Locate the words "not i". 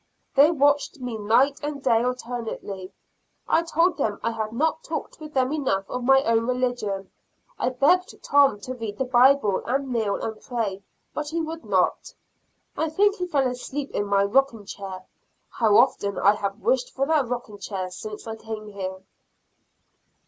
11.65-12.89